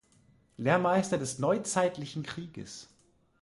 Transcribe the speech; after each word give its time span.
Lehrmeister 0.57 1.19
des 1.19 1.37
neuzeitlichen 1.37 2.23
Krieges“. 2.23 2.89